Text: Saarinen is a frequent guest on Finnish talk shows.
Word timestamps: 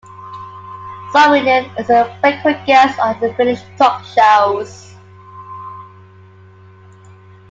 Saarinen 1.13 1.79
is 1.79 1.91
a 1.91 2.17
frequent 2.21 2.65
guest 2.65 2.97
on 2.99 3.19
Finnish 3.35 3.61
talk 3.77 4.03
shows. 4.03 4.95